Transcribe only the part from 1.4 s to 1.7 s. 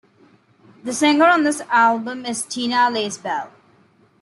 this